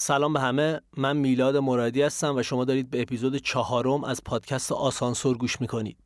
[0.00, 0.80] سلام به همه.
[0.96, 5.96] من میلاد مرادی هستم و شما دارید به اپیزود چهارم از پادکست آسانسور گوش می‌کنید.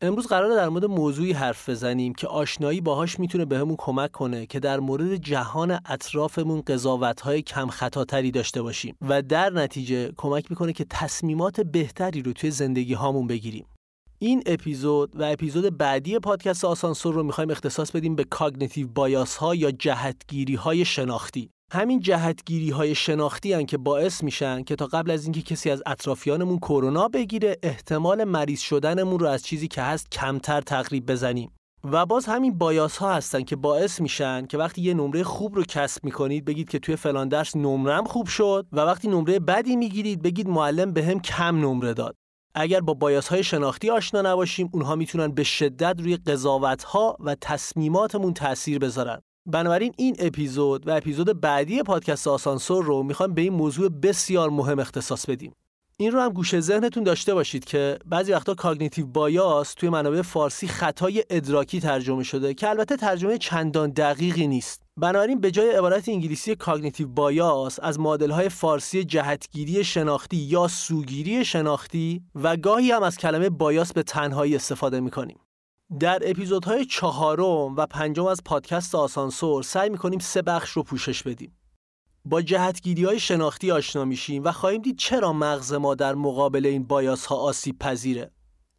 [0.00, 4.60] امروز قراره در مورد موضوعی حرف بزنیم که آشنایی باهاش می‌تونه بهمون کمک کنه که
[4.60, 10.86] در مورد جهان اطرافمون قضاوت‌های کم خطاتری داشته باشیم و در نتیجه کمک می‌کنه که
[10.90, 13.66] تصمیمات بهتری رو توی زندگی هامون بگیریم.
[14.18, 19.54] این اپیزود و اپیزود بعدی پادکست آسانسور رو می‌خوایم اختصاص بدیم به cognitive bias ها
[19.54, 21.50] یا جهتگیری های شناختی.
[21.72, 25.82] همین جهتگیری های شناختی هن که باعث میشن که تا قبل از اینکه کسی از
[25.86, 31.52] اطرافیانمون کرونا بگیره احتمال مریض شدنمون رو از چیزی که هست کمتر تقریب بزنیم.
[31.84, 35.64] و باز همین bias ها هستن که باعث میشن که وقتی یه نمره خوب رو
[35.64, 40.22] کسب می‌کنید بگید که توی فلان درس نمرم خوب شد و وقتی نمره بدی می‌گیرید
[40.22, 42.16] بگید معلم بهم کم نمره داد.
[42.54, 47.36] اگر با bias های شناختی آشنا نباشیم اونها می‌تونن به شدت روی قضاوت ها و
[47.40, 49.20] تصمیماتمون تاثیر بذارن.
[49.50, 54.78] بنابراین این اپیزود و اپیزود بعدی پادکست آسانسور رو می‌خوایم به این موضوع بسیار مهم
[54.78, 55.52] اختصاص بدیم.
[55.96, 60.68] این رو هم گوشه ذهنتون داشته باشید که بعضی وقتا cognitive bias توی منابع فارسی
[60.68, 64.82] خطای ادراکی ترجمه شده که البته ترجمه چندان دقیقی نیست.
[64.96, 71.44] بنابراین به جای عبارت انگلیسی cognitive bias از معادل های فارسی جهتگیری شناختی یا سوگیری
[71.44, 75.38] شناختی و گاهی هم از کلمه بایاس به تنهایی استفاده می‌کنیم.
[75.98, 81.56] در اپیزودهای چهارم و پنجم از پادکست آسانسور سعی می‌کنیم سه بخش رو پوشش بدیم.
[82.24, 86.82] با جهتگیری های شناختی آشنا میشیم و خواهیم دید چرا مغز ما در مقابل این
[86.84, 88.30] بایاس ها آسیب پذیره.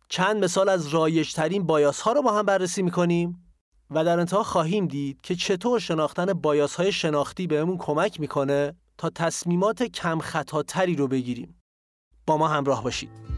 [0.10, 3.54] چند مثال از رایجترین بایاس ها رو با هم بررسی می‌کنیم
[3.90, 9.10] و در انتها خواهیم دید که چطور شناختن بایاس های شناختی بهمون کمک می‌کنه تا
[9.10, 11.62] تصمیمات کم خطاتری رو بگیریم.
[12.26, 13.31] با ما همراه باشید.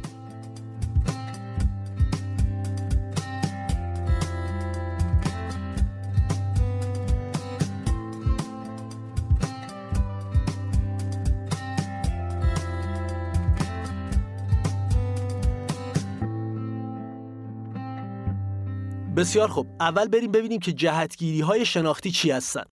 [19.15, 19.67] بسیار خوب.
[19.79, 22.63] اول بریم ببینیم که جهتگیری های شناختی چی هستن.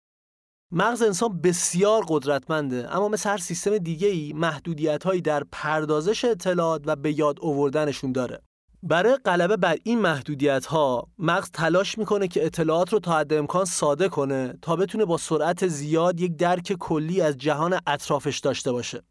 [0.73, 6.83] مغز انسان بسیار قدرتمنده اما مثل هر سیستم دیگه ای محدودیت هایی در پردازش اطلاعات
[6.87, 8.43] و به یاد آوردنشون داره.
[8.83, 13.65] برای غلبه بر این محدودیت ها مغز تلاش می‌کنه که اطلاعات رو تا حد امکان
[13.65, 19.03] ساده کنه تا بتونه با سرعت زیاد یک درک کلی از جهان اطرافش داشته باشه.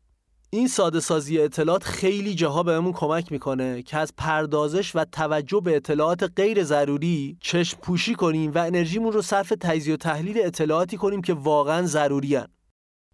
[0.51, 5.75] این ساده سازی اطلاعات خیلی جاها بهمون کمک می‌کنه که از پردازش و توجه به
[5.75, 11.21] اطلاعات غیر ضروری چشم پوشی کنیم و انرژیمون رو صرف تجزیه و تحلیل اطلاعاتی کنیم
[11.21, 12.47] که واقعا ضروری هن.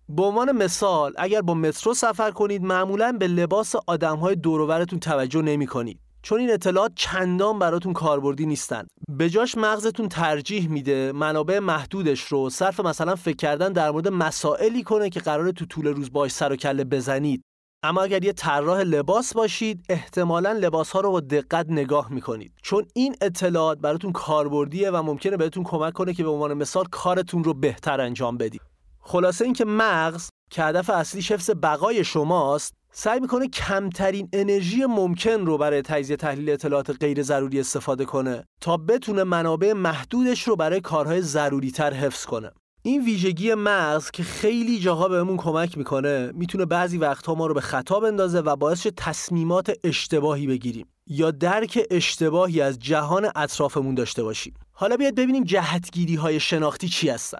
[0.09, 5.67] به عنوان مثال اگر با مترو سفر کنید معمولا به لباس آدمهای دوروبرتون توجه نمی
[5.67, 6.04] کنید.
[6.25, 8.87] چون این اطلاعات چندان براتون کاربردی نیستن.
[9.09, 14.83] به جاش مغزتون ترجیح میده منابع محدودش رو صرف مثلا فکر کردن در مورد مسائلی
[14.83, 17.41] کنه که قراره تو طول روز باش سر و کله بزنید.
[17.83, 22.53] اما اگر یه طراح لباس باشید احتمالا لباس ها رو با دقت نگاه می‌کنید.
[22.63, 27.43] چون این اطلاعات براتون کاربردیه و ممکنه بهتون کمک کنه که به عنوان مثال کارتون
[27.43, 28.61] رو بهتر انجام بدید.
[28.99, 35.57] خلاصه اینکه مغز که هدف اصلی حفظ بقای شماست سعی می‌کنه کمترین انرژی ممکن رو
[35.57, 41.21] برای تجزیه تحلیل اطلاعات غیر ضروری استفاده کنه تا بتونه منابع محدودش رو برای کارهای
[41.21, 42.51] ضروری تر حفظ کنه.
[42.81, 47.61] این ویژگی مغز که خیلی جاها بهمون کمک می‌کنه می‌تونه بعضی وقتها ما رو به
[47.61, 54.53] خطا بندازه و باعث تصمیمات اشتباهی بگیریم یا درک اشتباهی از جهان اطرافمون داشته باشیم.
[54.71, 57.39] حالا بیاید ببینیم جهتگیری های شناختی چی هستن.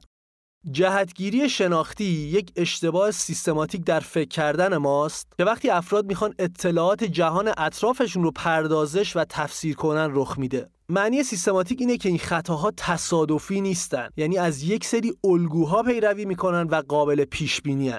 [0.72, 7.52] جهتگیری شناختی یک اشتباه سیستماتیک در فکر کردن ماست که وقتی افراد می‌خوان اطلاعات جهان
[7.58, 10.70] اطرافشون رو پردازش و تفسیر کنن رخ میده.
[10.90, 14.10] معنی سیستماتیک اینه که این خطاها تصادفی نیستن.
[14.18, 17.94] یعنی از یک سری الگوها پیروی می‌کنن و قابل پیش بینی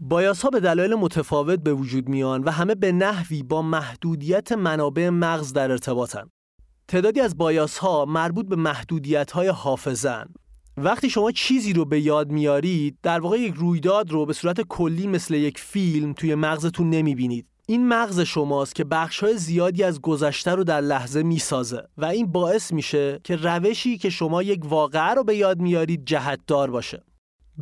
[0.00, 5.08] بایاس ها به دلایل متفاوت به وجود میان و همه به نحوی با محدودیت منابع
[5.08, 6.30] مغز در ارتباطن.
[6.88, 10.24] تعدادی از بایاس ها مربوط به محدودیت های حافظن
[10.76, 15.06] وقتی شما چیزی رو به یاد میارید در واقع یک رویداد رو به صورت کلی
[15.06, 17.46] مثل یک فیلم توی مغزتون نمی‌بینید.
[17.66, 22.72] این مغز شماست که بخشهای زیادی از گذشته رو در لحظه می‌سازه و این باعث
[22.72, 27.02] میشه که روشی که شما یک واقعه رو به یاد میارید جهتدار باشه.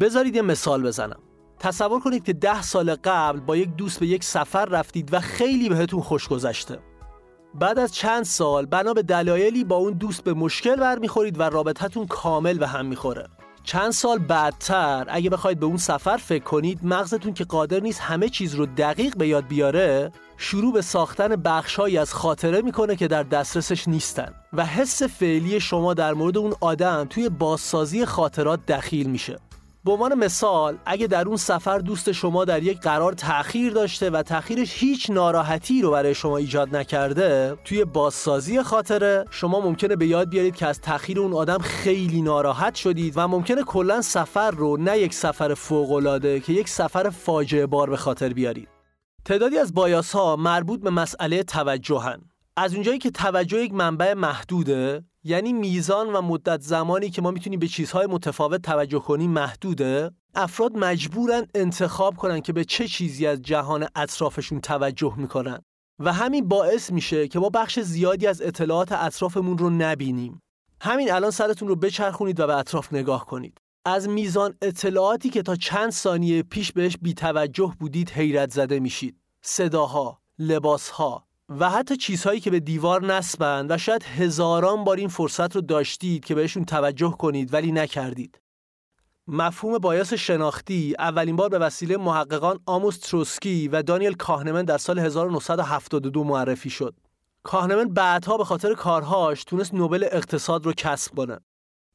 [0.01, 1.21] بذارید یه مثال بزنم.
[1.59, 5.69] تصور کنید که ده سال قبل با یک دوست به یک سفر رفتید و خیلی
[5.69, 6.79] بهتون خوش گذشته.
[7.55, 12.07] بعد از چند سال بنا به دلایلی با اون دوست به مشکل برمیخورید و رابطتون
[12.07, 13.29] کامل به هم می‌خوره.
[13.65, 18.29] چند سال بعدتر اگه بخواید به اون سفر فکر کنید مغزتون که قادر نیست همه
[18.29, 23.23] چیز رو دقیق به یاد بیاره شروع به ساختن بخشهایی از خاطره می‌کنه که در
[23.23, 29.39] دسترسش نیستن و حس فعلی شما در مورد اون آدم توی بازسازی خاطرات دخیل میشه.
[29.85, 34.23] به عنوان مثال اگه در اون سفر دوست شما در یک قرار تأخیر داشته و
[34.23, 40.29] تأخیرش هیچ ناراحتی رو برای شما ایجاد نکرده توی بازسازی خاطره شما ممکنه به یاد
[40.29, 44.99] بیارید که از تأخیر اون آدم خیلی ناراحت شدید و ممکنه کلا سفر رو نه
[44.99, 48.69] یک سفر فوق‌العاده که یک سفر فاجعه بار به خاطر بیارید.
[49.25, 52.32] تعدادی از بایاس ها مربوط به مسئله توجهن.
[52.57, 57.59] از اونجایی که توجه یک منبع محدوده یعنی میزان و مدت زمانی که ما می‌تونیم
[57.59, 63.43] به چیزهای متفاوت توجه کنیم محدوده افراد مجبورن انتخاب کنن که به چه چیزی از
[63.43, 65.63] جهان اطرافشون توجه می‌کنن.
[65.99, 70.43] و همین باعث میشه که ما بخش زیادی از اطلاعات اطرافمون رو نبینیم.
[70.81, 73.59] همین الان سرتون رو بچرخونید و به اطراف نگاه کنید.
[73.85, 79.17] از میزان اطلاعاتی که تا چند ثانیه پیش بهش بیتوجه بودید حیرت زده میشید.
[79.43, 81.27] صداها لباسها
[81.59, 86.25] و حتی چیزهایی که به دیوار نسبند و شاید هزاران بار این فرصت رو داشتید
[86.25, 88.41] که بهشون توجه کنید ولی نکردید.
[89.27, 94.99] مفهوم بایاس شناختی اولین بار به وسیله محققان آموس تروسکی و دانیل کاهنمن در سال
[94.99, 96.95] 1972 معرفی شد.
[97.43, 101.39] کاهنمن بعدها به خاطر کارهاش تونست نوبل اقتصاد رو کسب کنه.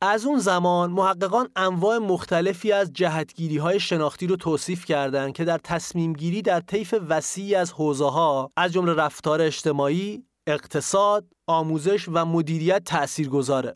[0.01, 5.57] از اون زمان محققان انواع مختلفی از جهتگیری های شناختی رو توصیف کردند که در
[5.57, 12.25] تصمیم گیری در طیف وسیعی از حوزه ها از جمله رفتار اجتماعی، اقتصاد، آموزش و
[12.25, 13.75] مدیریت تأثیر گذاره.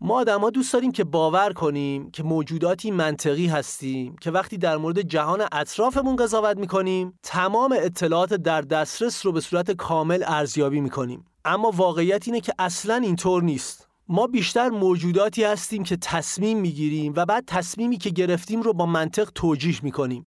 [0.00, 5.00] ما آدما دوست داریم که باور کنیم که موجوداتی منطقی هستیم که وقتی در مورد
[5.00, 11.70] جهان اطرافمون قضاوت می‌کنیم تمام اطلاعات در دسترس رو به صورت کامل ارزیابی می‌کنیم اما
[11.70, 17.44] واقعیت اینه که اصلا اینطور نیست ما بیشتر موجوداتی هستیم که تصمیم می‌گیریم و بعد
[17.46, 20.26] تصمیمی که گرفتیم رو با منطق توجیح می‌کنیم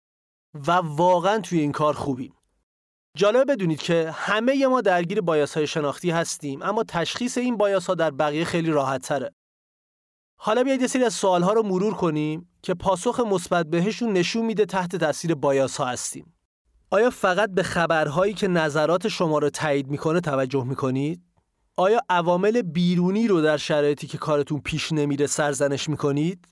[0.67, 2.35] و واقعا توی این کار خوبیم
[3.17, 7.95] جالب بدونید که همه ما درگیر بایاس های شناختی هستیم اما تشخیص این بایاس ها
[7.95, 9.35] در بقیه خیلی راحت تره.
[10.41, 14.47] حالا بیایید یه سری از سوال ها رو مرور کنیم که پاسخ مثبت بهشون نشون
[14.47, 16.35] میده تحت تاثیر بایاس ها هستیم.
[16.91, 21.28] آیا فقط به خبرهایی که نظرات شما رو تایید می‌کنه توجه می‌کنید؟
[21.79, 26.49] آیا عوامل بیرونی رو در شرایطی که کارتون پیش نمیره سرزنش می‌کنید؟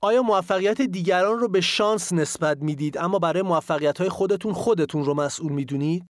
[0.00, 5.14] آیا موفقیت دیگران رو به شانس نسبت می‌دید اما برای موفقیت های خودتون خودتون رو
[5.14, 6.04] مسئول می‌دونید؟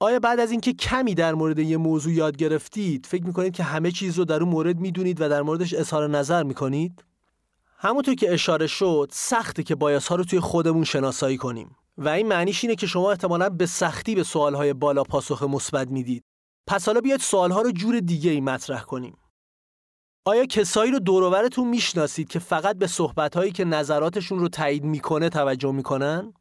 [0.00, 3.90] آیا بعد از اینکه کمی در مورد یه موضوع یاد گرفتید فکر می‌کنید که همه
[3.90, 7.04] چیز رو در اون مورد می‌دونید و در موردش اظهار نظر می‌کنید؟
[7.78, 12.28] همونطور که اشاره شد سخته که بایاس ها رو توی خودمون شناسایی کنیم و این
[12.28, 16.31] معنیش اینه که شما احتمالا به سختی به سوال بالا پاسخ مثبت می‌دید
[16.66, 19.16] پس حالا بیاید سوالها رو جور دیگه ای مطرح کنیم.
[20.24, 25.72] آیا کسایی رو دورورتون می‌شناسید که فقط به صحبتهایی که نظراتشون رو تایید می‌کنه توجه
[25.72, 26.32] می‌کنن؟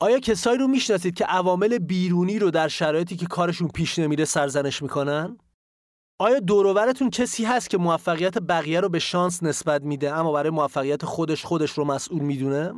[0.00, 4.82] آیا کسایی رو می‌شناسید که عوامل بیرونی رو در شرایطی که کارشون پیش نمیره سرزنش
[4.82, 5.38] می‌کنن؟
[6.18, 11.04] آیا دورورتون کسی هست که موفقیت بقیه رو به شانس نسبت میده اما برای موفقیت
[11.04, 12.72] خودش خودش رو مسئول می‌دونه؟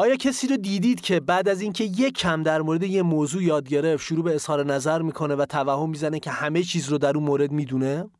[0.00, 3.68] آیا کسی رو دیدید که بعد از اینکه یک کم در مورد یه موضوع یاد
[3.68, 7.24] گرفت شروع به اظهار نظر می‌کنه و توهم می‌زنه که همه چیز رو در اون
[7.24, 8.10] مورد می‌دونه؟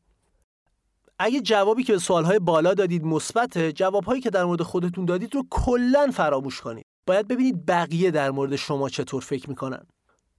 [1.18, 5.46] اگه جوابی که به سوالهای بالا دادید مثبت جوابهایی که در مورد خودتون دادید رو
[5.50, 6.86] کلا فراموش کنید.
[7.06, 9.86] باید ببینید بقیه در مورد شما چطور فکر می‌کنن.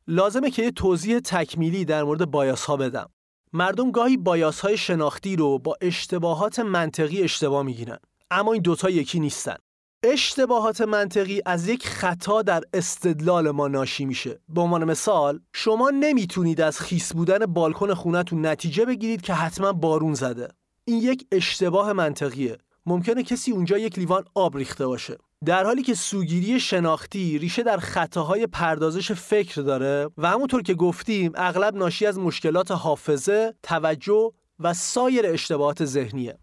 [0.08, 3.10] لازمه که یه توضیح تکمیلی در مورد بایاس ها بدم.
[3.54, 7.98] مردم گاهی بایاس های شناختی رو با اشتباهات منطقی اشتباه می‌گیرن.
[8.32, 9.56] اما این دوتا یکی نیستن.
[10.04, 14.40] اشتباهات منطقی از یک خطا در استدلال ما ناشی میشه.
[14.50, 20.14] به عنوان مثال شما نمی‌تونید از خیس بودن بالکن خونتون نتیجه بگیرید که حتما بارون
[20.14, 20.48] زده.
[20.86, 22.58] این یک اشتباه منطقیه.
[22.86, 25.18] ممکنه کسی اونجا یک لیوان آب ریخته باشه.
[25.46, 31.32] در حالی که سوگیری شناختی ریشه در خطاهای پردازش فکر داره و همونطور که گفتیم
[31.36, 36.38] اغلب ناشی از مشکلات حافظه، توجه و سایر اشتباهات ذهنیه.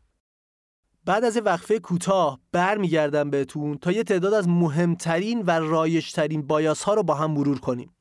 [1.04, 6.94] بعد از وقفه کوتاه برمیگردم بهتون تا یه تعداد از مهمترین و رایجترین بایاس ها
[6.94, 7.94] رو با هم مرور کنیم.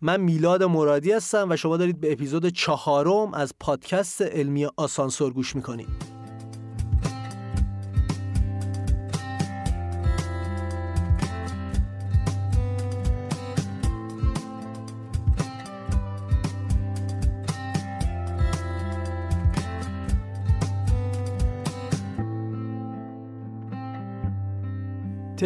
[0.00, 5.56] من میلاد مرادی هستم و شما دارید به اپیزود چهارم از پادکست علمی آسانسور گوش
[5.56, 6.15] می‌کنید.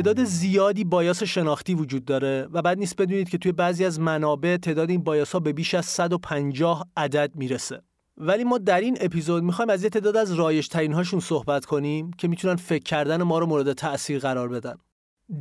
[0.03, 4.57] تعداد زیادی بایاس شناختی وجود داره و بعد نیست بدونید که توی بعضی از منابع
[4.57, 7.83] تعداد این بایاس ها به بیش از 150 عدد می‌رسه.
[8.17, 12.11] ولی ما در این اپیزود می‌خوایم از یه تعداد از رایج ترین هاشون صحبت کنیم
[12.11, 14.75] که می‌تونن فکر کردن ما رو مورد تأثیر قرار بدن.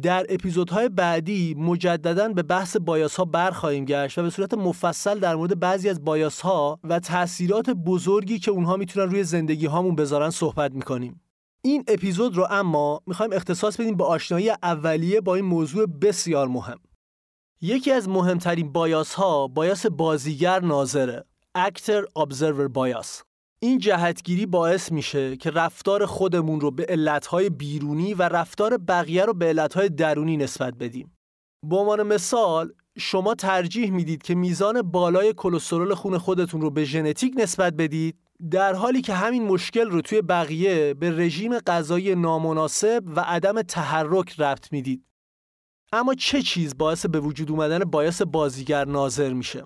[0.02, 5.36] در اپیزودهای بعدی مجددا به بحث بایاس ها برخواهیم گشت و به صورت مفصل در
[5.36, 10.30] مورد بعضی از بایاس ها و تاثیرات بزرگی که اونها می‌تونن روی زندگی هامون بذارن
[10.30, 11.22] صحبت می‌کنیم.
[11.62, 16.80] این اپیزود رو اما می‌خوایم اختصاص بدیم به آشنایی اولیه با این موضوع بسیار مهم.
[17.62, 21.26] یکی از مهمترین بایاس ها بایاس بازیگر ناظره
[21.58, 23.24] Actor Observer Bias
[23.62, 29.34] این جهتگیری باعث میشه که رفتار خودمون رو به علتهای بیرونی و رفتار بقیه رو
[29.34, 31.18] به علتهای درونی نسبت بدیم.
[31.70, 37.34] به عنوان مثال شما ترجیح می‌دید که میزان بالای کلسترول خون خودتون رو به ژنتیک
[37.38, 38.18] نسبت بدید
[38.52, 44.40] در حالی که همین مشکل رو توی بقیه به رژیم غذایی نامناسب و عدم تحرک
[44.40, 45.06] ربط می‌دید.
[45.94, 49.64] اما چه چیز باعث به وجود اومدن بایاس بازیگر ناظر میشه؟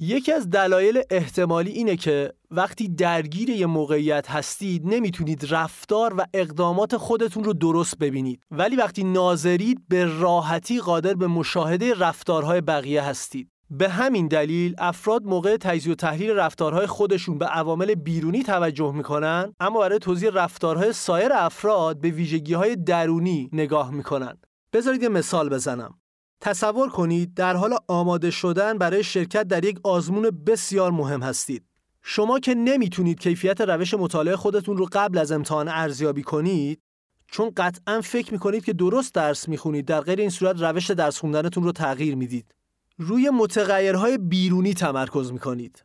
[0.00, 6.96] یکی از دلایل احتمالی اینه که وقتی درگیر یه موقعیت هستید نمی‌تونید رفتار و اقدامات
[6.96, 13.50] خودتون رو درست ببینید ولی وقتی ناظرید به راحتی قادر به مشاهده رفتارهای بقیه هستید
[13.70, 19.54] به همین دلیل افراد موقع تجزیه و تحلیل رفتارهای خودشون به عوامل بیرونی توجه می‌کنن
[19.60, 24.38] اما برای توضیح رفتارهای سایر افراد به ویژگیهای درونی نگاه می‌کنن
[24.72, 25.94] بذارید یه مثال بزنم
[26.40, 31.64] تصور کنید در حال آماده شدن برای شرکت در یک آزمون بسیار مهم هستید.
[32.02, 36.80] شما که نمی‌تونید کیفیت روش مطالعه خودتون رو قبل از امتحان ارزیابی کنید
[37.26, 41.64] چون قطعا فکر می‌کنید که درست درس می‌خونید در غیر این صورت روش درس خوندنتون
[41.64, 42.54] رو تغییر می‌دید.
[42.98, 45.84] روی متغیرهای بیرونی تمرکز می‌کنید.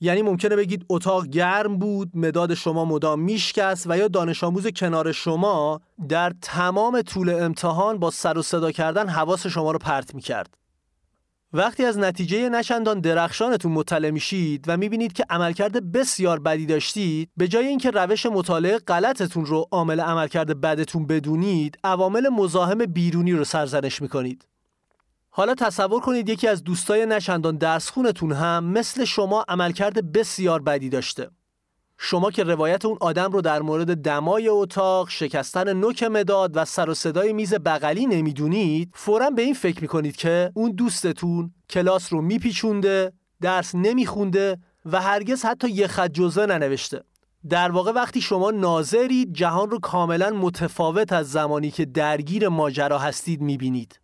[0.00, 5.12] یعنی ممکنه بگید اتاق گرم بود، مداد شما مدام میشکست و یا دانش آموز کنار
[5.12, 10.56] شما در تمام طول امتحان با سر و صدا کردن حواس شما رو پرت می‌کرد.
[11.52, 17.48] وقتی از نتیجه نشندان درخشانتون مطلع میشید و می‌بینید که عملکرد بسیار بدی داشتید به
[17.48, 24.02] جای اینکه روش مطالعه غلطتون رو عامل عملکرد بدتون بدونید عوامل مزاحم بیرونی رو سرزنش
[24.02, 24.51] می‌کنید
[25.34, 30.88] حالا تصور کنید یکی از دوستای نشندان درس خونتون هم مثل شما عملکرد بسیار بدی
[30.88, 31.30] داشته.
[31.98, 36.90] شما که روایت اون آدم رو در مورد دمای اتاق، شکستن نوک مداد و سر
[36.90, 42.20] و صدای میز بغلی نمی‌دونید، فورا به این فکر می‌کنید که اون دوستتون کلاس رو
[42.20, 47.04] میپیچونده، درس نمیخونده و هرگز حتی یه خط جزوه ننوشته.
[47.48, 53.40] در واقع وقتی شما ناظرید جهان رو کاملا متفاوت از زمانی که درگیر ماجرا هستید
[53.40, 54.01] می‌بینید.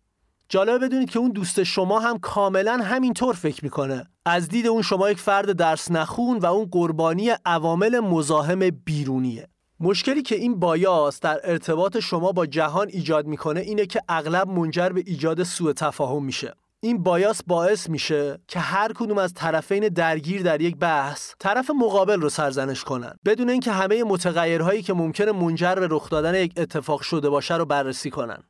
[0.51, 4.05] جالبه بدونید که اون دوست شما هم کاملا همینطور فکر می‌کنه.
[4.25, 9.47] از دید اون شما یک فرد درس نخون و اون قربانی عوامل مزاحم بیرونیه.
[9.79, 14.89] مشکلی که این بایاس در ارتباط شما با جهان ایجاد می‌کنه اینه که اغلب منجر
[14.89, 16.53] به ایجاد سوء تفاهم میشه.
[16.79, 22.21] این بایاس باعث میشه که هر کدوم از طرفین درگیر در یک بحث طرف مقابل
[22.21, 23.13] رو سرزنش کنن.
[23.25, 27.65] بدون اینکه همه متغیرهایی که ممکنه منجر به رخ دادن یک اتفاق شده باشه رو
[27.65, 28.43] بررسی کنن.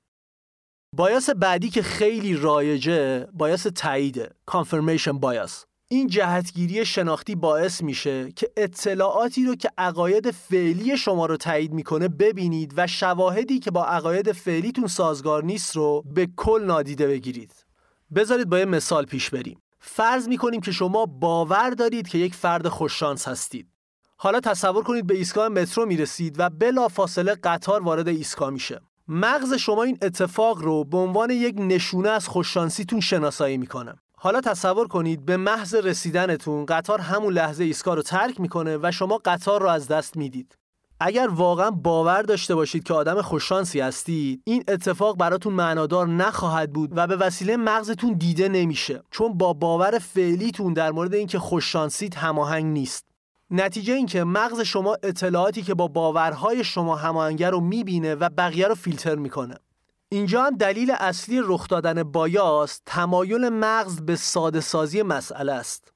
[0.95, 5.51] بایاس بعدی که خیلی رایجه بایاس تاییده confirmation bias
[5.87, 12.07] این جهتگیری شناختی باعث میشه که اطلاعاتی رو که عقاید فعلی شما رو تایید می‌کنه
[12.07, 17.65] ببینید و شواهدی که با عقاید فعلیتون سازگار نیست رو به کل نادیده بگیرید.
[18.15, 19.61] بذارید با یه مثال پیش بریم.
[19.79, 23.67] فرض می‌کنیم که شما باور دارید که یک فرد خوششانس هستید.
[24.17, 28.81] حالا تصور کنید به ایستگاه مترو می‌رسید و بلا فاصله قطار وارد ایستگاه میشه.
[29.11, 33.93] مغز شما این اتفاق رو به عنوان یک نشونه از خوششانسیتون شناسایی می‌کنه.
[34.15, 39.21] حالا تصور کنید به محض رسیدنتون قطار همون لحظه ایستگاه رو ترک می‌کنه و شما
[39.25, 40.57] قطار رو از دست می‌دید.
[40.99, 46.91] اگر واقعا باور داشته باشید که آدم خوششانسی هستید این اتفاق براتون معنادار نخواهد بود
[46.95, 52.65] و به وسیله مغزتون دیده نمیشه چون با باور فعلیتون در مورد اینکه خوششانسید هماهنگ
[52.65, 53.08] نیست.
[53.51, 58.67] نتیجه این که مغز شما اطلاعاتی که با باورهای شما هماهنگه رو می‌بینه و بقیه
[58.67, 59.55] رو فیلتر می‌کنه.
[60.09, 65.93] اینجا هم دلیل اصلی رخ دادن بایاس تمایل مغز به ساده سازی مسئله است.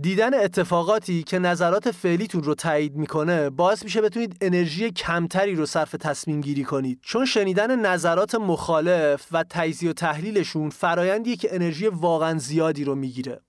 [0.00, 5.92] دیدن اتفاقاتی که نظرات فعلیتون رو تایید می‌کنه باعث میشه بتونید انرژی کمتری رو صرف
[5.92, 7.00] تصمیم گیری کنید.
[7.02, 13.40] چون شنیدن نظرات مخالف و تجزیه و تحلیلشون فرایندیه که انرژی واقعا زیادی رو می‌گیره.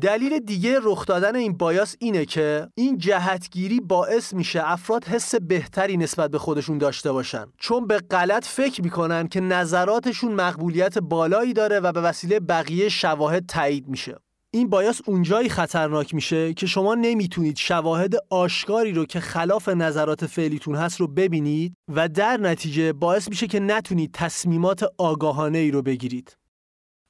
[0.00, 5.96] دلیل دیگه رخ دادن این بایاس اینه که این جهتگیری باعث میشه افراد حس بهتری
[5.96, 7.46] نسبت به خودشون داشته باشن.
[7.58, 13.46] چون به غلط فکر می‌کنن که نظراتشون مقبولیت بالایی داره و به وسیله بقیه شواهد
[13.46, 14.16] تایید میشه.
[14.50, 20.74] این بایاس اونجایی خطرناک میشه که شما نمی‌تونید شواهد آشکاری رو که خلاف نظرات فعلیتون
[20.74, 26.36] هست رو ببینید و در نتیجه باعث میشه که نتونید تصمیمات آگاهانه ای رو بگیرید.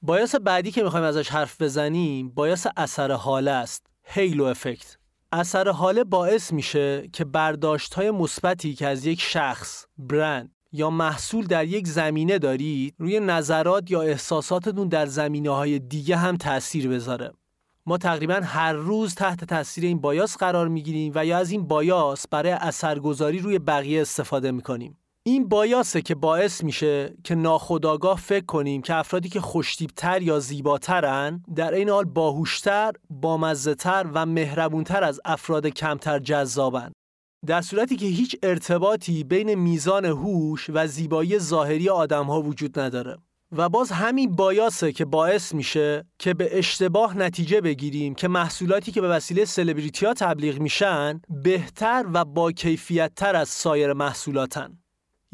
[0.05, 4.97] بایاس بعدی که می‌خوایم ازش حرف بزنیم بایاس اثر حاله است هیلو افکت.
[5.31, 11.45] اثر حاله باعث میشه که برداشت های مثبتی که از یک شخص برند یا محصول
[11.45, 17.31] در یک زمینه دارید روی نظرات یا احساساتتون در زمینه های دیگه هم تاثیر بذاره.
[17.85, 22.27] ما تقریبا هر روز تحت تاثیر این بایاس قرار می‌گیریم و یا از این بایاس
[22.27, 24.97] برای اثرگذاری روی بقیه استفاده می‌کنیم.
[25.25, 31.43] این بایاسه که باعث میشه که ناخداگاه فکر کنیم که افرادی که خوشتیبتر یا زیباترن
[31.55, 36.91] در این حال باهوشتر، بامزهتر و مهربونتر از افراد کمتر جذابن.
[37.45, 43.17] در صورتی که هیچ ارتباطی بین میزان هوش و زیبایی ظاهری آدمها وجود نداره.
[43.51, 49.01] و باز همین بایاسه که باعث میشه که به اشتباه نتیجه بگیریم که محصولاتی که
[49.01, 54.82] به وسیله سلبریتی ها تبلیغ میشن بهتر و با کیفیت تر از سایر محصولاتن.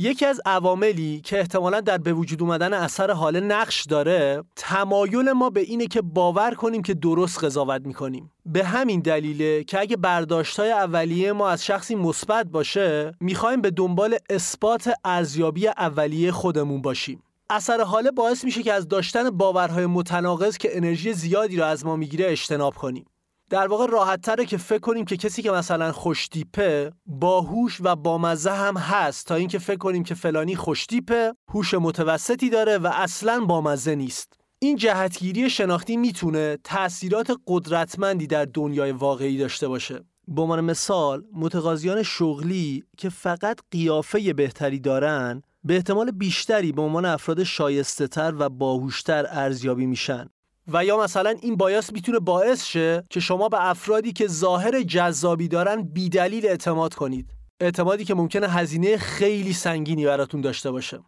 [0.01, 5.50] یکی از عواملی که احتمالا در به وجود اومدن اثر حاله نقش داره تمایل ما
[5.50, 8.32] به اینه که باور کنیم که درست قضاوت می‌کنیم.
[8.46, 14.18] به همین دلیله که اگه برداشتهای اولیه ما از شخصی مثبت باشه می‌خوایم به دنبال
[14.29, 17.24] اثبات ارزیابی اولیه خودمون باشیم.
[17.50, 21.96] اثر حاله باعث میشه که از داشتن باورهای متناقض که انرژی زیادی رو از ما
[21.96, 23.06] می‌گیره اجتناب کنیم.
[23.50, 28.51] در واقع راحت تره که فکر کنیم که کسی که مثلا خوشتیپه باهوش و بامزه
[28.51, 33.96] هم هست تا اینکه فکر کنیم که فلانی خوشتیپه هوش متوسطی داره و اصلا بامزه
[33.96, 34.34] نیست.
[34.60, 40.03] این جهتگیری شناختی می‌تونه تأثیرات قدرتمندی در دنیای واقعی داشته باشه.
[40.27, 47.06] به عنوان مثال متقاضیان شغلی که فقط قیافه بهتری دارن به احتمال بیشتری به عنوان
[47.06, 50.25] افراد شایسته تر و باهوشتر ارزیابی میشن.
[50.74, 55.48] و یا مثلا این بایاس می‌تونه باعث شه که شما به افرادی که ظاهر جذابی
[55.48, 57.30] دارن بیدلیل اعتماد کنید.
[57.60, 61.00] اعتمادی که ممکنه هزینه خیلی سنگینی براتون داشته باشه.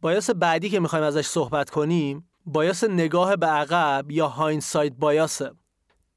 [0.00, 5.50] بایاس بعدی که می‌خوایم ازش صحبت کنیم بایاس نگاه به عقب یا هاینسایت بایاسه.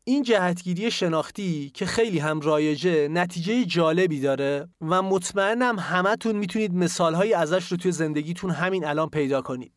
[0.04, 7.34] این جهتگیری شناختی که خیلی هم رایجه نتیجه جالبی داره و مطمئنم همتون می‌تونید مثالهایی
[7.34, 9.74] ازش رو توی زندگیتون همین الان پیدا کنید.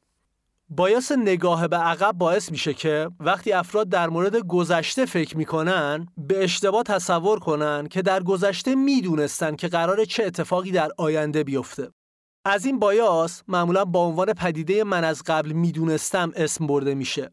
[0.77, 6.45] بایاس نگاه به عقب باعث میشه که وقتی افراد در مورد گذشته فکر می‌کنن به
[6.45, 11.89] اشتباه تصور کنن که در گذشته می‌دونستن که قرار چه اتفاقی در آینده بیفته.
[12.45, 17.31] از این بایاس معمولا با عنوان پدیده من از قبل می‌دونستم اسم برده میشه.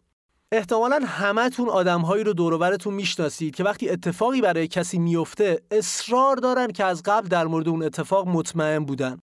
[0.51, 6.85] احتمالا همتون آدمهایی رو دوروبرتون می‌شناسید که وقتی اتفاقی برای کسی میفته اصرار دارن که
[6.85, 9.20] از قبل در مورد اون اتفاق مطمئن بودن.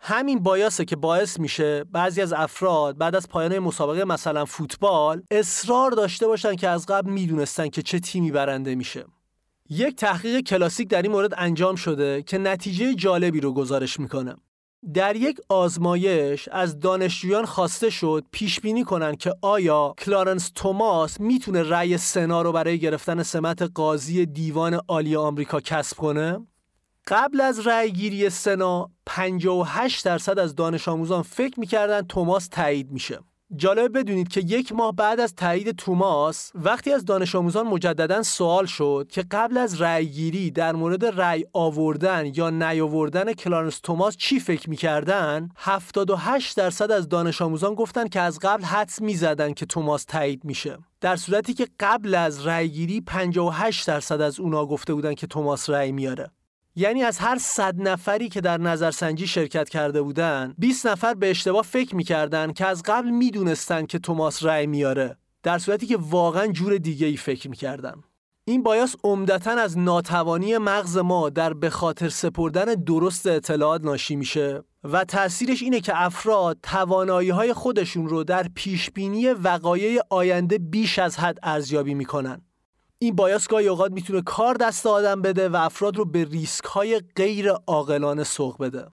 [0.00, 5.90] همین بایاسه که باعث میشه بعضی از افراد بعد از پایان مسابقه مثلا فوتبال اصرار
[5.90, 9.04] داشته باشن که از قبل می‌دونستن که چه تیمی برنده میشه.
[9.70, 14.34] یک تحقیق کلاسیک در این مورد انجام شده که نتیجه جالبی رو گزارش می‌کنه.
[14.94, 21.62] در یک آزمایش از دانشجویان خواسته شد پیش بینی کنن که آیا کلارنس توماس می‌تونه
[21.62, 26.46] رأی سنا رو برای گرفتن سمت قاضی دیوان عالی آمریکا کسب کنه؟
[27.10, 33.18] قبل از رأیگیری سنا 58 درصد از دانش آموزان فکر می‌کردن توماس تایید میشه.
[33.56, 38.66] جالب بدونید که یک ماه بعد از تایید توماس وقتی از دانش آموزان مجددا سوال
[38.66, 44.70] شد که قبل از رأیگیری در مورد رأی آوردن یا نیاوردن کلارنس توماس چی فکر
[44.70, 50.44] می‌کردن 78 درصد از دانش آموزان گفتن که از قبل حدس می‌زدن که توماس تایید
[50.44, 55.70] میشه در صورتی که قبل از رأیگیری 58 درصد از اونا گفته بودن که توماس
[55.70, 56.30] رأی میاره
[56.78, 61.62] یعنی از هر صد نفری که در نظرسنجی شرکت کرده بودن 20 نفر به اشتباه
[61.62, 66.78] فکر می‌کردن که از قبل می‌دونستن که توماس رأی میاره در صورتی که واقعا جور
[66.78, 67.94] دیگه ای فکر می‌کردن
[68.44, 74.62] این بایاس عمدتا از ناتوانی مغز ما در به خاطر سپردن درست اطلاعات ناشی میشه
[74.84, 81.18] و تاثیرش اینه که افراد توانایی های خودشون رو در پیشبینی وقایع آینده بیش از
[81.18, 82.47] حد ارزیابی می‌کنن.
[83.00, 87.00] این بایاس گاهی اوقات می‌تونه کار دست آدم بده و افراد رو به ریسک های
[87.16, 88.86] غیر عاقلانه سوق بده.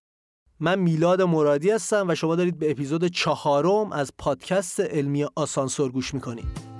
[0.59, 6.13] من میلاد مرادی هستم و شما دارید به اپیزود چهارم از پادکست علمی آسانسور گوش
[6.13, 6.74] می‌کنید.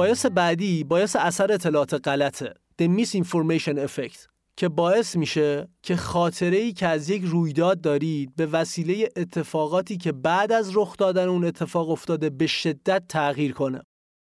[0.00, 6.72] بایاس بعدی بایاس اثر اطلاعات غلطه The Misinformation Effect که باعث میشه که خاطره ای
[6.72, 11.90] که از یک رویداد دارید به وسیله اتفاقاتی که بعد از رخ دادن اون اتفاق
[11.90, 13.82] افتاده به شدت تغییر کنه.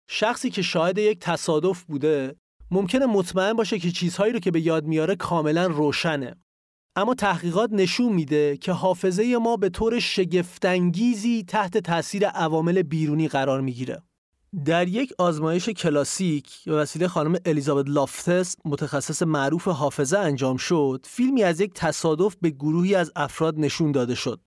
[0.09, 2.35] شخصی که شاهد یک تصادف بوده
[2.71, 6.35] ممکنه مطمئن باشه که چیزهایی رو که به یاد میاره کاملا روشنه.
[6.95, 13.61] اما تحقیقات نشون میده که حافظه ما به طور شگفتانگیزی تحت تاثیر عوامل بیرونی قرار
[13.61, 14.03] می‌گیره.
[14.65, 21.43] در یک آزمایش کلاسیک به وسیله خانم الیزابت لافتس متخصص معروف حافظه انجام شد فیلمی
[21.43, 24.39] از یک تصادف به گروهی از افراد نشون داده شد.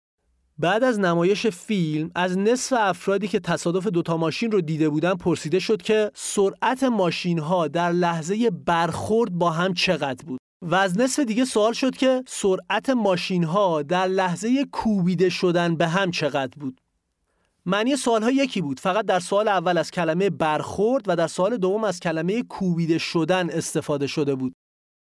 [0.59, 5.59] بعد از نمایش فیلم از نصف افرادی که تصادف دوتا ماشین رو دیده بودن پرسیده
[5.59, 10.40] شد که سرعت ماشین ها در لحظه برخورد با هم چقدر بود.
[10.62, 15.88] و از نصف دیگه سوال شد که سرعت ماشین ها در لحظه کوبیده شدن به
[15.88, 16.81] هم چقدر بود.
[17.68, 18.81] معنی سوال ها یکی بود.
[18.81, 23.50] فقط در سوال اول از کلمه برخورد و در سوال دوم از کلمه کوبیده شدن
[23.50, 24.55] استفاده شده بود.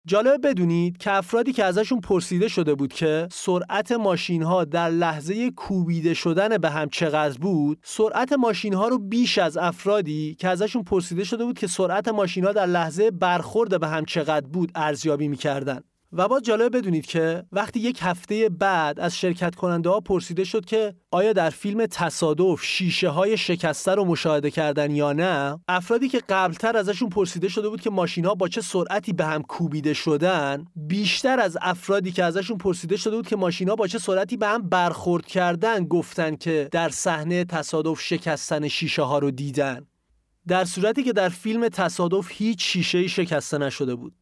[0.07, 5.51] جالب بدونید که افرادی که ازشون پرسیده شده بود که سرعت ماشین ها در لحظه
[5.51, 10.83] کوبیده شدن به هم چقدر بود سرعت ماشین ها رو بیش از افرادی که ازشون
[10.83, 15.27] پرسیده شده بود که سرعت ماشین ها در لحظه برخورد به هم چقدر بود ارزیابی
[15.27, 15.81] می‌کردن.
[16.13, 20.65] و با جالب بدونید که وقتی یک هفته بعد از شرکت کننده ها پرسیده شد
[20.65, 26.21] که آیا در فیلم تصادف شیشه های شکسته رو مشاهده کردن یا نه افرادی که
[26.29, 30.65] قبلتر ازشون پرسیده شده بود که ماشین ها با چه سرعتی به هم کوبیده شدن
[30.75, 34.47] بیشتر از افرادی که ازشون پرسیده شده بود که ماشین ها با چه سرعتی به
[34.47, 39.87] هم برخورد کردن گفتن که در صحنه تصادف شکستن شیشه ها رو دیدن.
[40.47, 44.13] در صورتی که در فیلم تصادف هیچ شیشه شکسته نشده بود.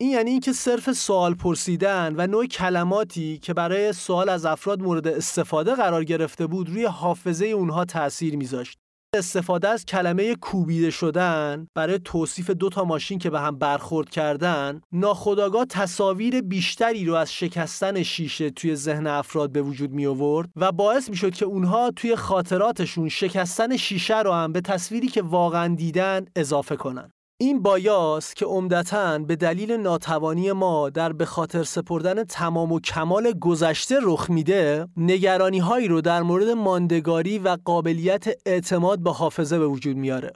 [0.00, 5.08] این یعنی اینکه صرف سوال پرسیدن و نوع کلماتی که برای سوال از افراد مورد
[5.08, 8.78] استفاده قرار گرفته بود روی حافظه اونها تاثیر میذاشت.
[9.14, 14.80] استفاده از کلمه کوبیده شدن برای توصیف دو تا ماشین که به هم برخورد کردن
[14.92, 20.72] ناخداگاه تصاویر بیشتری رو از شکستن شیشه توی ذهن افراد به وجود می آورد و
[20.72, 25.74] باعث می شد که اونها توی خاطراتشون شکستن شیشه رو هم به تصویری که واقعا
[25.74, 32.24] دیدن اضافه کنن این بایاس که عمدتا به دلیل ناتوانی ما در به خاطر سپردن
[32.24, 38.98] تمام و کمال گذشته رخ میده نگرانی هایی رو در مورد ماندگاری و قابلیت اعتماد
[38.98, 40.32] به حافظه به وجود میاره.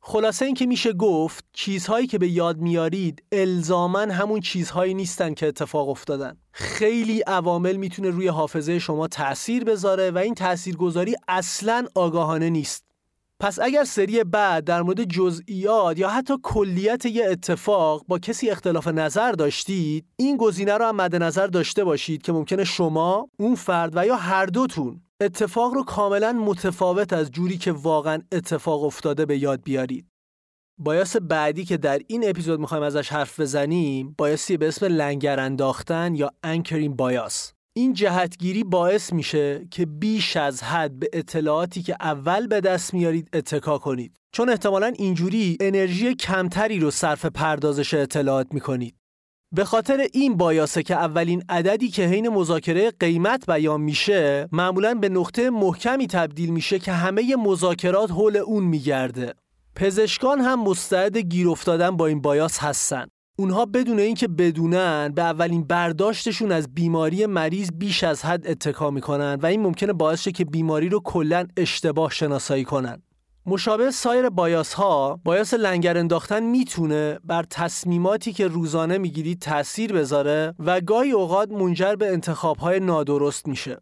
[0.00, 5.46] خلاصه این که میشه گفت چیزهایی که به یاد میارید الزامن همون چیزهایی نیستن که
[5.46, 6.36] اتفاق افتادن.
[6.52, 12.87] خیلی عوامل می‌تونه روی حافظه شما تاثیر بذاره و این تاثیرگذاری اصلا آگاهانه نیست.
[13.40, 18.88] پس اگر سری بعد در مورد جزئیات یا حتی کلیت یه اتفاق با کسی اختلاف
[18.88, 23.96] نظر داشتید این گزینه رو هم مد نظر داشته باشید که ممکنه شما اون فرد
[23.96, 29.38] و یا هر دوتون اتفاق رو کاملا متفاوت از جوری که واقعا اتفاق افتاده به
[29.38, 30.06] یاد بیارید.
[30.78, 36.14] بایاس بعدی که در این اپیزود می‌خوایم ازش حرف بزنیم بایاسی به اسم لنگر انداختن
[36.14, 42.46] یا انکرین بایاس این جهتگیری باعث میشه که بیش از حد به اطلاعاتی که اول
[42.46, 44.16] به دست میارید اتکا کنید.
[44.32, 48.94] چون احتمالا اینجوری انرژی کمتری رو صرف پردازش اطلاعات می‌کنید.
[49.54, 55.08] به خاطر این بایاسه که اولین عددی که حین مذاکره قیمت بیان میشه معمولا به
[55.08, 59.34] نقطه محکمی تبدیل میشه که همه مذاکرات حول اون میگرده.
[59.74, 63.06] پزشکان هم مستعد گیر افتادن با این بایاس هستن.
[63.40, 69.38] اونها بدون اینکه بدونن به اولین برداشتشون از بیماری مریض بیش از حد اتکا می‌کنن
[69.42, 73.02] و این ممکنه باعث شه که بیماری رو کلا اشتباه شناسایی کنن.
[73.46, 80.54] مشابه سایر بایاس ها بایاس لنگر انداختن می‌تونه بر تصمیماتی که روزانه می‌گیرید تاثیر بذاره
[80.58, 83.78] و گاهی اوقات منجر به انتخاب های نادرست میشه.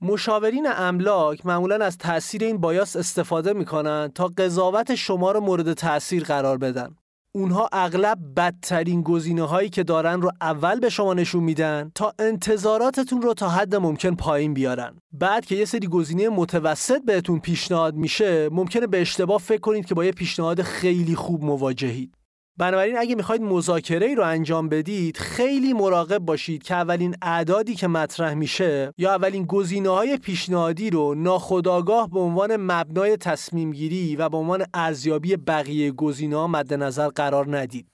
[0.00, 6.24] مشاورین املاک معمولا از تاثیر این بایاس استفاده می‌کنن تا قضاوت شما رو مورد تاثیر
[6.24, 6.96] قرار بدن.
[7.32, 13.22] اونها اغلب بدترین گزینه هایی که دارن رو اول به شما نشون میدن تا انتظاراتتون
[13.22, 14.96] رو تا حد ممکن پایین بیارن.
[15.12, 19.94] بعد که یه سری گزینه متوسط بهتون پیشنهاد میشه ممکنه به اشتباه فکر کنید که
[19.94, 22.19] با یه پیشنهاد خیلی خوب مواجهید.
[22.56, 27.88] بنابراین اگه می‌خواید مذاکره ای رو انجام بدید خیلی مراقب باشید که اولین اعدادی که
[27.88, 34.28] مطرح میشه یا اولین گزینه های پیشنهادی رو ناخودآگاه به عنوان مبنای تصمیم گیری و
[34.28, 37.86] به عنوان ارزیابی بقیه گزینه ها مد نظر قرار ندید.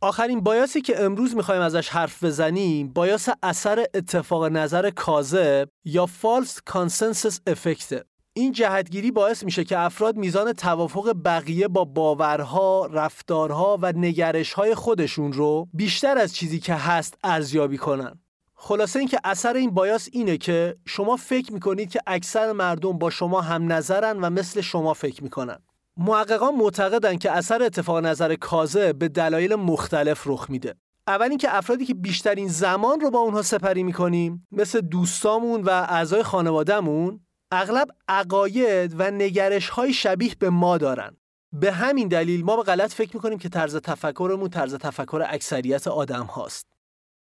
[0.00, 6.06] آخرین bias ی که امروز می‌خوایم ازش حرف بزنیم bias اثر اتفاق نظر کاذب یا
[6.06, 8.06] false consensus effect
[8.38, 15.32] این جهتگیری باعث میشه که افراد میزان توافق بقیه با باورها، رفتارها و نگرشهای خودشون
[15.32, 18.20] رو بیشتر از چیزی که هست ارزیابی کنن.
[18.54, 23.40] خلاصه اینکه اثر این bias اینه که شما فکر می‌کنید که اکثر مردم با شما
[23.40, 25.58] هم نظرن و مثل شما فکر می‌کنن.
[25.96, 30.74] محققان معتقدن که اثر اتفاق نظر کازه به دلایل مختلف رخ میده.
[31.06, 36.22] اول اینکه افرادی که بیشترین زمان رو با اونها سپری می‌کنیم مثل دوستامون و اعضای
[36.22, 37.20] خانوادهمون
[37.50, 41.16] اغلب عقاید و نگرش های شبیه به ما دارن.
[41.52, 46.24] به همین دلیل ما به غلط فکر می‌کنیم که طرز تفکرمون طرز تفکر اکثریت آدم
[46.24, 46.66] هاست.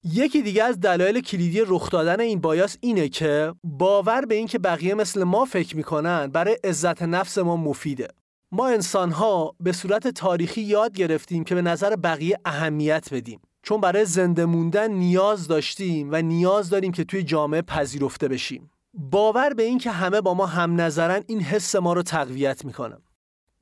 [0.05, 4.95] یکی دیگه از دلایل کلیدی رخ دادن این بایاس اینه که باور به اینکه بقیه
[4.95, 8.09] مثل ما فکر می‌کنن برای عزت نفس ما مفیده.
[8.53, 13.41] ما انسان ها به صورت تاریخی یاد گرفتیم که به نظر بقیه اهمیت بدیم.
[13.63, 18.72] چون برای زنده موندن نیاز داشتیم و نیاز داریم که توی جامعه پذیرفته بشیم.
[18.95, 22.97] باور به این که همه با ما هم نظرن این حس ما رو تقویت می‌کنه.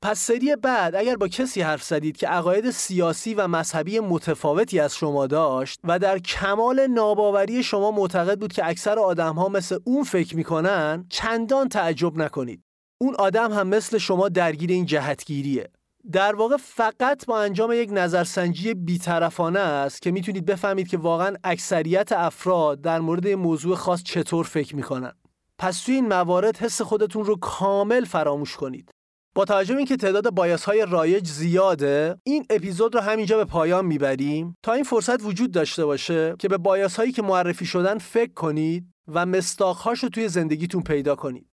[0.02, 4.96] پس سری بعد اگر با کسی حرف زدید که عقاید سیاسی و مذهبی متفاوتی از
[4.96, 10.04] شما داشت و در کمال ناباوری شما معتقد بود که اکثر آدم ها مثل اون
[10.04, 12.62] فکر می‌کنن چندان تعجب نکنید.
[12.98, 15.70] اون آدم هم مثل شما درگیر این جهتگیریه.
[16.12, 22.12] در واقع فقط با انجام یک نظرسنجی بیطرفانه است که می‌تونید بفهمید که واقعا اکثریت
[22.12, 25.12] افراد در مورد موضوع خاص چطور فکر می‌کنن.
[25.60, 28.90] پس توی این موارد حس خودتون رو کامل فراموش کنید.
[29.34, 33.86] با توجه به اینکه تعداد بایاس های رایج زیاده این اپیزود رو همینجا به پایان
[33.86, 34.56] می‌بریم.
[34.62, 38.86] تا این فرصت وجود داشته باشه که به بایاس هایی که معرفی شدن فکر کنید
[39.08, 41.49] و مستاخهاش رو توی زندگیتون پیدا کنید.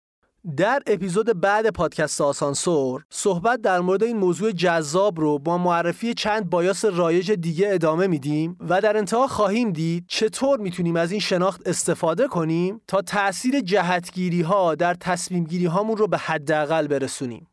[0.58, 6.50] در اپیزود بعد پادکست آسانسور صحبت در مورد این موضوع جذاب رو با معرفی چند
[6.50, 11.68] bias رایج دیگه ادامه میدیم و در انتها خواهیم دید چطور می‌تونیم از این شناخت
[11.68, 17.48] استفاده کنیم تا تأثیر جهتگیری ها در تصمیم گیری هامون رو به حداقل برسونیم.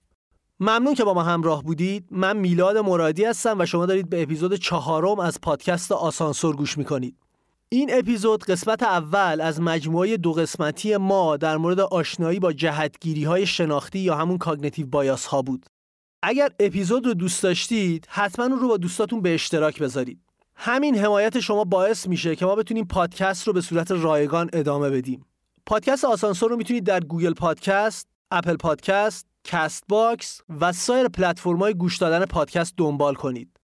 [0.61, 2.07] ممنون که با ما همراه بودید.
[2.11, 7.17] من میلاد مرادی هستم و شما دارید به اپیزود چهارم از پادکست آسانسور گوش می‌کنید.
[7.73, 13.47] این اپیزود قسمت اول از مجموعه دو قسمتی ما در مورد آشنایی با جهتگیری های
[13.47, 15.67] شناختی یا همون cognitive bias ها بود.
[16.23, 20.21] اگر اپیزود رو دوست داشتید حتما اون رو با دوستاتون به اشتراک بذارید.
[20.55, 25.25] همین حمایت شما باعث میشه که ما بتونیم پادکست رو به صورت رایگان ادامه بدیم.
[25.67, 32.25] پادکست آسانسور رو می‌تونید در Google Podcast، Apple Podcast، Castbox و سایر پلتفرم‌های گوش دادن
[32.25, 33.60] پادکست دنبال کنید.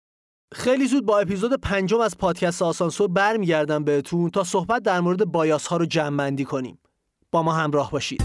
[0.53, 5.67] خیلی زود با اپیزود پنجم از پادکست آسانسور برمیگردم بهتون تا صحبت در مورد bias
[5.67, 6.79] ها رو جمع کنیم.
[7.31, 8.23] با ما همراه باشید.